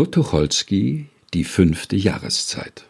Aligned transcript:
Kurt 0.00 0.14
Tucholsky, 0.14 1.08
die 1.34 1.44
fünfte 1.44 1.94
Jahreszeit. 1.94 2.86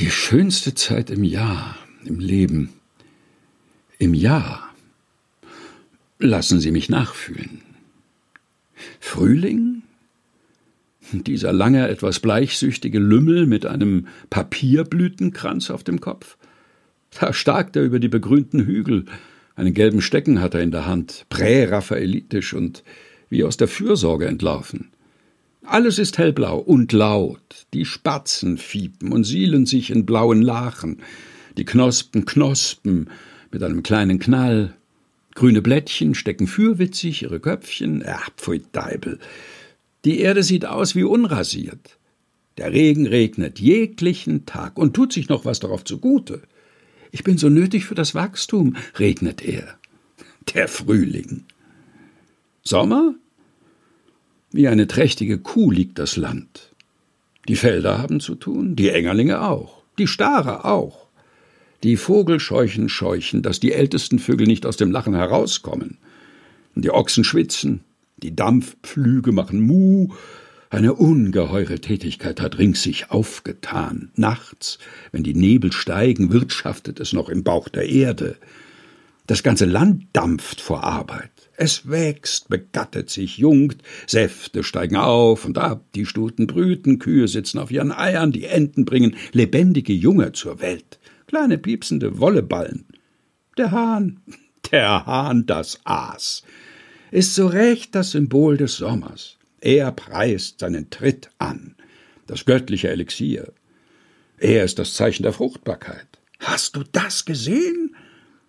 Die 0.00 0.10
schönste 0.10 0.74
Zeit 0.74 1.08
im 1.08 1.22
Jahr, 1.22 1.76
im 2.04 2.18
Leben, 2.18 2.70
im 3.98 4.12
Jahr. 4.12 4.74
Lassen 6.18 6.58
Sie 6.58 6.72
mich 6.72 6.88
nachfühlen. 6.88 7.62
Frühling? 8.98 9.82
Dieser 11.12 11.52
lange, 11.52 11.86
etwas 11.86 12.18
bleichsüchtige 12.18 12.98
Lümmel 12.98 13.46
mit 13.46 13.66
einem 13.66 14.08
Papierblütenkranz 14.30 15.70
auf 15.70 15.84
dem 15.84 16.00
Kopf? 16.00 16.36
Da 17.20 17.32
starkt 17.32 17.76
er 17.76 17.84
über 17.84 18.00
die 18.00 18.08
begrünten 18.08 18.66
Hügel. 18.66 19.04
Einen 19.54 19.74
gelben 19.74 20.02
Stecken 20.02 20.40
hat 20.40 20.54
er 20.54 20.62
in 20.62 20.72
der 20.72 20.86
Hand, 20.86 21.24
präraphaelitisch 21.28 22.52
und 22.52 22.82
wie 23.30 23.44
aus 23.44 23.56
der 23.56 23.68
Fürsorge 23.68 24.26
entlaufen. 24.26 24.90
Alles 25.66 25.98
ist 25.98 26.18
hellblau 26.18 26.58
und 26.58 26.92
laut. 26.92 27.66
Die 27.72 27.86
Spatzen 27.86 28.58
fiepen 28.58 29.12
und 29.12 29.24
sielen 29.24 29.64
sich 29.64 29.90
in 29.90 30.04
blauen 30.04 30.42
Lachen. 30.42 31.00
Die 31.56 31.64
Knospen 31.64 32.26
knospen 32.26 33.08
mit 33.50 33.62
einem 33.62 33.82
kleinen 33.82 34.18
Knall. 34.18 34.74
Grüne 35.34 35.62
Blättchen 35.62 36.14
stecken 36.14 36.46
fürwitzig 36.46 37.22
ihre 37.22 37.40
Köpfchen. 37.40 38.04
Ach, 38.06 38.28
pfui 38.36 38.62
Deibel. 38.72 39.18
Die 40.04 40.20
Erde 40.20 40.42
sieht 40.42 40.66
aus 40.66 40.94
wie 40.94 41.04
unrasiert. 41.04 41.98
Der 42.58 42.72
Regen 42.72 43.06
regnet 43.06 43.58
jeglichen 43.58 44.44
Tag 44.46 44.78
und 44.78 44.94
tut 44.94 45.12
sich 45.12 45.28
noch 45.28 45.44
was 45.44 45.60
darauf 45.60 45.82
zugute. 45.84 46.42
Ich 47.10 47.24
bin 47.24 47.38
so 47.38 47.48
nötig 47.48 47.86
für 47.86 47.94
das 47.94 48.14
Wachstum, 48.14 48.76
regnet 48.98 49.42
er. 49.42 49.78
Der 50.54 50.68
Frühling. 50.68 51.44
Sommer? 52.62 53.14
Wie 54.56 54.68
eine 54.68 54.86
trächtige 54.86 55.38
Kuh 55.38 55.72
liegt 55.72 55.98
das 55.98 56.16
Land. 56.16 56.70
Die 57.48 57.56
Felder 57.56 57.98
haben 57.98 58.20
zu 58.20 58.36
tun, 58.36 58.76
die 58.76 58.88
Engerlinge 58.88 59.42
auch, 59.42 59.82
die 59.98 60.06
Stare 60.06 60.64
auch. 60.64 61.08
Die 61.82 61.96
Vogelscheuchen 61.96 62.88
scheuchen, 62.88 63.42
dass 63.42 63.58
die 63.58 63.72
ältesten 63.72 64.20
Vögel 64.20 64.46
nicht 64.46 64.64
aus 64.64 64.76
dem 64.76 64.92
Lachen 64.92 65.16
herauskommen. 65.16 65.98
Die 66.76 66.92
Ochsen 66.92 67.24
schwitzen, 67.24 67.80
die 68.18 68.36
Dampfpflüge 68.36 69.32
machen 69.32 69.60
Mu, 69.60 70.10
eine 70.70 70.94
ungeheure 70.94 71.80
Tätigkeit 71.80 72.40
hat 72.40 72.56
rings 72.56 72.80
sich 72.84 73.10
aufgetan. 73.10 74.12
Nachts, 74.14 74.78
wenn 75.10 75.24
die 75.24 75.34
Nebel 75.34 75.72
steigen, 75.72 76.32
wirtschaftet 76.32 77.00
es 77.00 77.12
noch 77.12 77.28
im 77.28 77.42
Bauch 77.42 77.68
der 77.68 77.88
Erde. 77.88 78.36
Das 79.26 79.42
ganze 79.42 79.64
Land 79.64 80.08
dampft 80.12 80.60
vor 80.60 80.84
Arbeit. 80.84 81.30
Es 81.56 81.88
wächst, 81.88 82.48
begattet 82.50 83.08
sich, 83.08 83.38
jungt, 83.38 83.78
Säfte 84.06 84.62
steigen 84.62 84.96
auf 84.96 85.46
und 85.46 85.56
ab, 85.56 85.84
die 85.94 86.04
Stuten 86.04 86.46
brüten, 86.46 86.98
Kühe 86.98 87.26
sitzen 87.26 87.58
auf 87.58 87.70
ihren 87.70 87.92
Eiern, 87.92 88.32
die 88.32 88.44
Enten 88.44 88.84
bringen 88.84 89.16
lebendige 89.32 89.94
Junge 89.94 90.32
zur 90.32 90.60
Welt, 90.60 90.98
kleine 91.26 91.56
piepsende 91.56 92.18
Wolleballen. 92.18 92.86
Der 93.56 93.70
Hahn, 93.70 94.20
der 94.72 95.06
Hahn, 95.06 95.46
das 95.46 95.80
Aas, 95.84 96.42
ist 97.10 97.34
so 97.34 97.46
recht 97.46 97.94
das 97.94 98.10
Symbol 98.10 98.56
des 98.58 98.76
Sommers. 98.76 99.38
Er 99.60 99.92
preist 99.92 100.58
seinen 100.58 100.90
Tritt 100.90 101.30
an, 101.38 101.76
das 102.26 102.44
göttliche 102.44 102.90
Elixier. 102.90 103.52
Er 104.36 104.64
ist 104.64 104.78
das 104.78 104.92
Zeichen 104.92 105.22
der 105.22 105.32
Fruchtbarkeit. 105.32 106.08
Hast 106.40 106.76
du 106.76 106.82
das 106.92 107.24
gesehen? 107.24 107.96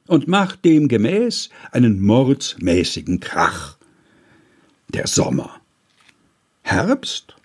Und 0.07 0.27
macht 0.27 0.63
demgemäß 0.65 1.49
einen 1.71 2.01
mordsmäßigen 2.01 3.19
Krach. 3.19 3.77
Der 4.89 5.07
Sommer. 5.07 5.61
Herbst? 6.61 7.35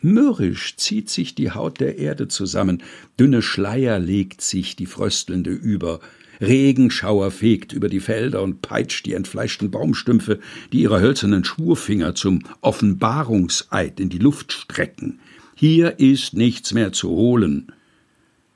Mürrisch 0.00 0.76
zieht 0.76 1.10
sich 1.10 1.34
die 1.34 1.52
Haut 1.52 1.78
der 1.78 1.98
Erde 1.98 2.26
zusammen, 2.26 2.82
dünne 3.20 3.40
Schleier 3.40 3.98
legt 3.98 4.40
sich 4.40 4.74
die 4.74 4.86
Fröstelnde 4.86 5.50
über, 5.50 6.00
Regenschauer 6.40 7.30
fegt 7.30 7.72
über 7.72 7.88
die 7.88 8.00
Felder 8.00 8.42
und 8.42 8.62
peitscht 8.62 9.06
die 9.06 9.14
entfleischten 9.14 9.70
Baumstümpfe, 9.70 10.40
die 10.72 10.80
ihre 10.82 11.00
hölzernen 11.00 11.44
Schwurfinger 11.44 12.16
zum 12.16 12.42
Offenbarungseid 12.62 14.00
in 14.00 14.08
die 14.08 14.18
Luft 14.18 14.52
strecken. 14.52 15.20
Hier 15.54 16.00
ist 16.00 16.34
nichts 16.34 16.74
mehr 16.74 16.92
zu 16.92 17.10
holen. 17.10 17.72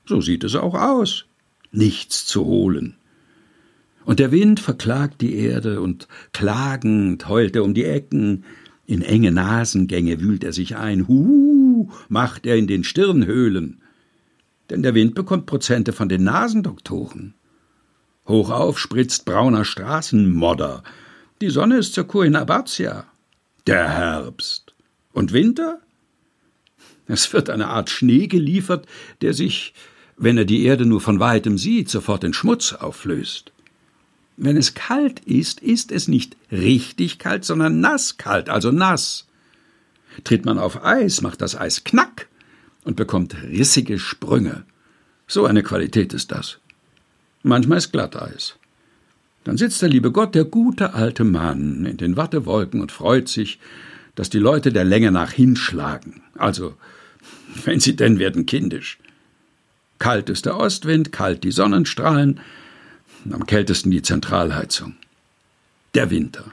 So 0.04 0.20
sieht 0.20 0.42
es 0.42 0.56
auch 0.56 0.74
aus. 0.74 1.25
Nichts 1.76 2.24
zu 2.24 2.44
holen. 2.44 2.96
Und 4.04 4.18
der 4.18 4.30
Wind 4.32 4.60
verklagt 4.60 5.20
die 5.20 5.34
Erde, 5.36 5.80
und 5.80 6.08
klagend 6.32 7.28
heult 7.28 7.54
er 7.56 7.64
um 7.64 7.74
die 7.74 7.84
Ecken, 7.84 8.44
in 8.86 9.02
enge 9.02 9.32
Nasengänge 9.32 10.20
wühlt 10.20 10.44
er 10.44 10.52
sich 10.52 10.76
ein, 10.76 11.08
hu, 11.08 11.90
macht 12.08 12.46
er 12.46 12.56
in 12.56 12.66
den 12.66 12.84
Stirnhöhlen. 12.84 13.82
Denn 14.70 14.82
der 14.82 14.94
Wind 14.94 15.14
bekommt 15.14 15.46
Prozente 15.46 15.92
von 15.92 16.08
den 16.08 16.24
Nasendoktoren. 16.24 17.34
Hochauf 18.26 18.78
spritzt 18.78 19.24
brauner 19.24 19.64
Straßenmodder. 19.64 20.82
Die 21.40 21.50
Sonne 21.50 21.78
ist 21.78 21.94
zur 21.94 22.04
Kur 22.04 22.24
in 22.24 22.36
Abatia. 22.36 23.06
Der 23.66 23.88
Herbst. 23.88 24.74
Und 25.12 25.32
Winter? 25.32 25.80
Es 27.06 27.32
wird 27.32 27.50
eine 27.50 27.68
Art 27.68 27.90
Schnee 27.90 28.26
geliefert, 28.26 28.86
der 29.20 29.34
sich, 29.34 29.74
wenn 30.16 30.38
er 30.38 30.44
die 30.44 30.64
Erde 30.64 30.86
nur 30.86 31.00
von 31.00 31.20
weitem 31.20 31.58
sieht, 31.58 31.90
sofort 31.90 32.24
in 32.24 32.32
Schmutz 32.32 32.72
auflöst. 32.72 33.52
Wenn 34.36 34.56
es 34.56 34.74
kalt 34.74 35.20
ist, 35.20 35.60
ist 35.60 35.92
es 35.92 36.08
nicht 36.08 36.36
richtig 36.52 37.18
kalt, 37.18 37.44
sondern 37.44 37.80
nasskalt, 37.80 38.48
also 38.48 38.70
nass. 38.70 39.26
Tritt 40.24 40.44
man 40.44 40.58
auf 40.58 40.84
Eis, 40.84 41.22
macht 41.22 41.40
das 41.42 41.56
Eis 41.56 41.84
knack 41.84 42.28
und 42.84 42.96
bekommt 42.96 43.36
rissige 43.42 43.98
Sprünge. 43.98 44.64
So 45.26 45.44
eine 45.44 45.62
Qualität 45.62 46.14
ist 46.14 46.32
das. 46.32 46.58
Manchmal 47.42 47.78
ist 47.78 47.92
Glatteis. 47.92 48.56
Dann 49.44 49.56
sitzt 49.56 49.80
der 49.80 49.88
liebe 49.88 50.10
Gott, 50.10 50.34
der 50.34 50.44
gute 50.44 50.94
alte 50.94 51.24
Mann, 51.24 51.86
in 51.86 51.96
den 51.96 52.16
Wattewolken 52.16 52.80
und 52.80 52.92
freut 52.92 53.28
sich, 53.28 53.58
dass 54.14 54.30
die 54.30 54.38
Leute 54.38 54.72
der 54.72 54.84
Länge 54.84 55.12
nach 55.12 55.30
hinschlagen. 55.30 56.22
Also, 56.36 56.74
wenn 57.64 57.80
sie 57.80 57.96
denn 57.96 58.18
werden 58.18 58.46
kindisch. 58.46 58.98
Kalt 59.98 60.28
ist 60.28 60.46
der 60.46 60.56
Ostwind, 60.56 61.12
kalt 61.12 61.44
die 61.44 61.50
Sonnenstrahlen, 61.50 62.40
am 63.30 63.46
kältesten 63.46 63.90
die 63.90 64.02
Zentralheizung. 64.02 64.94
Der 65.94 66.10
Winter. 66.10 66.52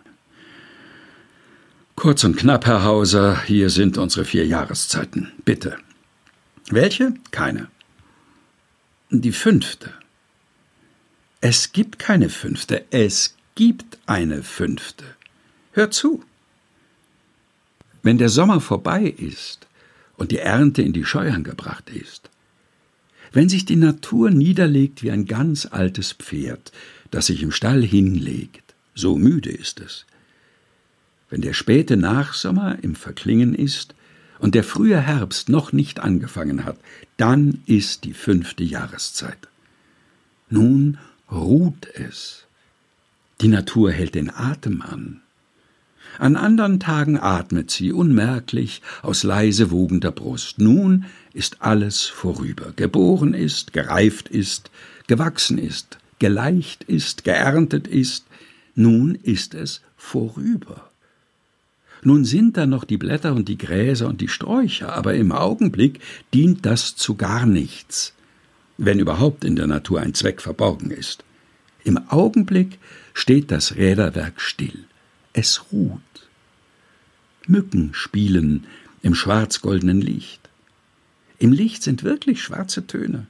Kurz 1.96 2.24
und 2.24 2.38
knapp, 2.38 2.66
Herr 2.66 2.84
Hauser, 2.84 3.44
hier 3.44 3.70
sind 3.70 3.98
unsere 3.98 4.26
vier 4.26 4.46
Jahreszeiten. 4.46 5.32
Bitte. 5.46 5.78
Welche? 6.70 7.14
Keine. 7.32 7.68
Die 9.10 9.32
fünfte. 9.32 9.94
Es 11.40 11.72
gibt 11.72 12.00
keine 12.00 12.30
fünfte, 12.30 12.86
es 12.90 13.36
gibt 13.56 14.00
eine 14.06 14.44
fünfte. 14.44 15.04
Hör 15.74 15.92
zu. 15.92 16.24
Wenn 18.02 18.18
der 18.18 18.30
Sommer 18.30 18.60
vorbei 18.60 19.04
ist 19.04 19.68
und 20.18 20.32
die 20.32 20.40
Ernte 20.40 20.82
in 20.82 20.94
die 20.94 21.06
Scheuern 21.06 21.44
gebracht 21.44 21.90
ist, 21.90 22.30
wenn 23.34 23.50
sich 23.50 23.66
die 23.66 23.76
Natur 23.76 24.30
niederlegt 24.30 25.04
wie 25.04 25.12
ein 25.12 25.26
ganz 25.26 25.68
altes 25.70 26.14
Pferd, 26.14 26.72
das 27.12 27.26
sich 27.26 27.42
im 27.44 27.52
Stall 27.52 27.84
hinlegt, 27.84 28.76
so 28.96 29.18
müde 29.18 29.50
ist 29.50 29.82
es, 29.82 30.06
wenn 31.32 31.42
der 31.42 31.54
späte 31.54 31.98
Nachsommer 31.98 32.78
im 32.84 32.94
Verklingen 32.94 33.56
ist 33.56 33.96
und 34.38 34.54
der 34.54 34.64
frühe 34.64 35.02
Herbst 35.02 35.50
noch 35.50 35.74
nicht 35.74 36.00
angefangen 36.00 36.64
hat, 36.64 36.78
dann 37.18 37.64
ist 37.66 38.04
die 38.04 38.14
fünfte 38.14 38.64
Jahreszeit. 38.64 39.40
Nun 40.52 41.00
ruht 41.32 41.88
es. 41.96 42.46
Die 43.42 43.48
Natur 43.48 43.92
hält 43.92 44.14
den 44.14 44.30
Atem 44.30 44.84
an. 44.84 45.23
An 46.20 46.36
andern 46.36 46.80
Tagen 46.80 47.18
atmet 47.18 47.72
sie 47.72 47.92
unmerklich 47.92 48.82
aus 49.02 49.24
leise 49.24 49.72
wogender 49.72 50.12
Brust. 50.12 50.60
Nun 50.60 51.06
ist 51.34 51.62
alles 51.62 52.04
vorüber. 52.06 52.74
Geboren 52.76 53.34
ist, 53.34 53.74
gereift 53.74 54.30
ist, 54.30 54.72
gewachsen 55.08 55.58
ist, 55.58 55.98
geleicht 56.20 56.84
ist, 56.84 57.24
geerntet 57.24 57.88
ist. 57.88 58.26
Nun 58.76 59.16
ist 59.16 59.54
es 59.54 59.82
vorüber. 59.98 60.90
Nun 62.04 62.26
sind 62.26 62.58
da 62.58 62.66
noch 62.66 62.84
die 62.84 62.98
Blätter 62.98 63.34
und 63.34 63.48
die 63.48 63.58
Gräser 63.58 64.08
und 64.08 64.20
die 64.20 64.28
Sträucher, 64.28 64.94
aber 64.94 65.14
im 65.14 65.32
Augenblick 65.32 66.00
dient 66.34 66.66
das 66.66 66.96
zu 66.96 67.16
gar 67.16 67.46
nichts 67.46 68.14
wenn 68.78 69.00
überhaupt 69.00 69.44
in 69.44 69.56
der 69.56 69.68
Natur 69.68 70.02
ein 70.02 70.14
Zweck 70.14 70.42
verborgen 70.42 70.92
ist. 70.92 71.24
Im 71.84 72.00
Augenblick 72.10 72.80
steht 73.14 73.52
das 73.52 73.76
Räderwerk 73.76 74.40
still. 74.42 74.86
Es 75.34 75.72
ruht. 75.72 76.00
Mücken 77.48 77.94
spielen 77.94 78.66
im 79.02 79.16
schwarzgoldenen 79.16 80.00
Licht. 80.02 80.50
Im 81.40 81.52
Licht 81.52 81.84
sind 81.84 82.04
wirklich 82.04 82.42
schwarze 82.42 82.88
Töne. 82.88 83.28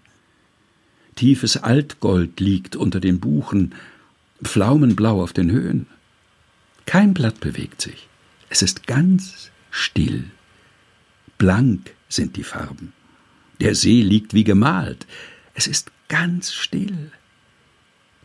Tiefes 1.16 1.58
Altgold 1.58 2.40
liegt 2.40 2.76
unter 2.76 3.00
den 3.00 3.20
Buchen, 3.20 3.74
Pflaumenblau 4.44 5.24
auf 5.24 5.34
den 5.34 5.52
Höhen. 5.52 5.88
Kein 6.86 7.14
Blatt 7.14 7.40
bewegt 7.40 7.82
sich. 7.82 8.08
Es 8.50 8.62
ist 8.62 8.86
ganz 8.86 9.50
still. 9.72 10.26
Blank 11.38 11.96
sind 12.10 12.36
die 12.36 12.44
Farben. 12.44 12.94
Der 13.62 13.76
See 13.76 14.02
liegt 14.02 14.34
wie 14.34 14.44
gemalt. 14.44 15.08
Es 15.54 15.68
ist 15.68 15.92
ganz 16.08 16.54
still. 16.54 17.12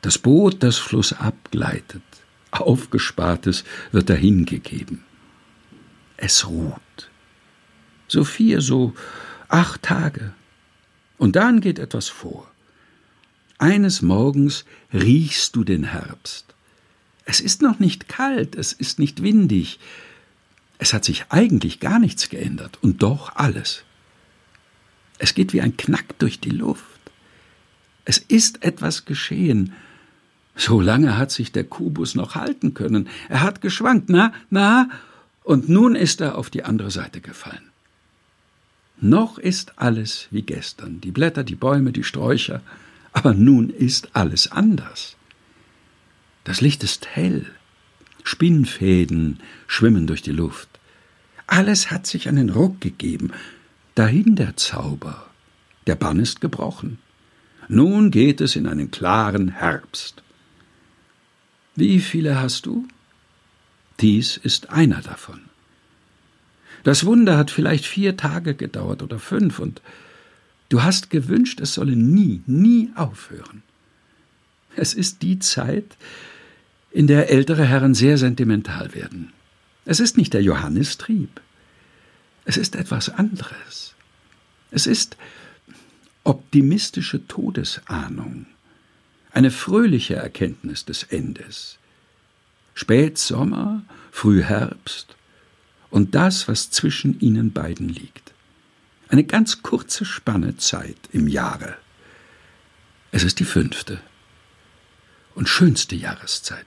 Das 0.03 0.19
Boot, 0.19 0.63
das 0.63 0.77
flussab 0.77 1.51
gleitet, 1.51 2.03
aufgespartes 2.51 3.65
wird 3.93 4.11
dahingegeben. 4.11 5.05
Es 6.17 6.47
ruht. 6.47 7.11
So 8.09 8.25
vier, 8.25 8.61
so 8.61 8.95
acht 9.49 9.83
Tage. 9.83 10.33
Und 11.19 11.37
dann 11.37 11.61
geht 11.61 11.79
etwas 11.79 12.09
vor. 12.09 12.51
Eines 13.59 14.03
Morgens 14.03 14.65
riechst 14.93 15.57
du 15.57 15.65
den 15.65 15.85
Herbst. 15.85 16.55
Es 17.25 17.41
ist 17.41 17.61
noch 17.61 17.79
nicht 17.79 18.09
kalt, 18.09 18.55
es 18.55 18.73
ist 18.73 18.99
nicht 18.99 19.23
windig. 19.23 19.79
Es 20.79 20.93
hat 20.93 21.05
sich 21.05 21.27
eigentlich 21.29 21.81
gar 21.81 21.99
nichts 21.99 22.29
geändert 22.29 22.79
und 22.83 23.03
doch 23.03 23.35
alles. 23.35 23.85
Es 25.19 25.35
geht 25.35 25.53
wie 25.53 25.61
ein 25.61 25.77
Knack 25.77 26.19
durch 26.19 26.41
die 26.41 26.51
Luft. 26.51 26.85
Es 28.05 28.19
ist 28.19 28.63
etwas 28.63 29.05
geschehen. 29.05 29.75
So 30.59 30.81
lange 30.81 31.17
hat 31.17 31.31
sich 31.31 31.53
der 31.53 31.63
Kubus 31.63 32.17
noch 32.17 32.35
halten 32.35 32.75
können. 32.75 33.09
Er 33.29 33.43
hat 33.43 33.61
geschwankt, 33.61 34.11
na, 34.11 34.33
na, 34.51 34.91
und 35.45 35.69
nun 35.69 35.95
ist 35.95 36.21
er 36.21 36.37
auf 36.37 36.51
die 36.51 36.65
andere 36.65 36.91
Seite 36.91 37.21
gefallen. 37.21 37.71
Noch 39.01 39.39
ist 39.39 39.79
alles 39.79 40.27
wie 40.33 40.43
gestern, 40.43 41.01
die 41.01 41.13
Blätter, 41.13 41.45
die 41.45 41.55
Bäume, 41.55 41.93
die 41.93 42.03
Sträucher, 42.03 42.61
aber 43.13 43.35
nun 43.35 43.71
ist 43.71 44.17
alles 44.17 44.51
anders. 44.51 45.17
Das 46.43 46.61
Licht 46.61 46.83
ist 46.83 47.07
hell. 47.07 47.47
Spinnfäden 48.25 49.39
schwimmen 49.69 50.09
durch 50.09 50.23
die 50.23 50.33
Luft. 50.33 50.69
Alles 51.47 51.93
hat 51.93 52.09
sich 52.09 52.29
einen 52.29 52.51
Ruck 52.51 52.81
gegeben. 52.81 53.31
Dahin 53.95 54.35
der 54.35 54.57
Zauber. 54.57 55.25
Der 55.87 55.95
Bann 55.95 56.19
ist 56.19 56.41
gebrochen. 56.41 56.99
Nun 57.69 58.11
geht 58.11 58.41
es 58.41 58.57
in 58.57 58.67
einen 58.67 58.91
klaren 58.91 59.51
Herbst. 59.51 60.23
Wie 61.79 62.01
viele 62.01 62.41
hast 62.41 62.67
du? 62.67 62.89
Dies 64.01 64.37
ist 64.37 64.71
einer 64.71 65.01
davon. 65.01 65.43
Das 66.83 67.07
Wunder 67.07 67.39
hat 67.39 67.53
vielleicht 67.53 67.87
vier 67.87 68.17
Tage 68.17 68.57
gedauert 68.57 69.01
oder 69.01 69.21
fünf, 69.21 69.61
und 69.61 69.81
du 70.71 70.83
hast 70.83 71.09
gewünscht, 71.09 71.61
es 71.61 71.75
solle 71.75 71.95
nie, 71.95 72.43
nie 72.47 72.91
aufhören. 72.97 73.63
Es 74.75 74.93
ist 74.93 75.23
die 75.23 75.39
Zeit, 75.39 75.97
in 76.91 77.07
der 77.07 77.31
ältere 77.31 77.65
Herren 77.65 77.95
sehr 77.95 78.19
sentimental 78.19 78.93
werden. 78.93 79.33
Es 79.85 80.01
ist 80.01 80.17
nicht 80.17 80.35
der 80.35 80.43
Johannistrieb. 80.43 81.41
Es 82.45 82.57
ist 82.57 82.75
etwas 82.75 83.09
anderes. 83.09 83.95
Es 84.73 84.89
ist 84.89 85.17
optimistische 86.25 87.25
Todesahnung, 87.29 88.47
eine 89.31 89.51
fröhliche 89.51 90.17
Erkenntnis 90.17 90.85
des 90.85 91.03
Endes. 91.05 91.79
Spätsommer, 92.75 93.83
Frühherbst 94.11 95.17
und 95.91 96.15
das, 96.15 96.49
was 96.49 96.71
zwischen 96.71 97.19
ihnen 97.21 97.53
beiden 97.53 97.89
liegt. 97.89 98.33
Eine 99.09 99.25
ganz 99.25 99.63
kurze 99.63 100.05
Spanne 100.05 100.57
Zeit 100.57 100.99
im 101.13 101.29
Jahre. 101.29 101.77
Es 103.11 103.23
ist 103.23 103.41
die 103.41 103.45
fünfte 103.45 104.01
und 105.35 105.49
schönste 105.49 105.97
Jahreszeit. 105.97 106.67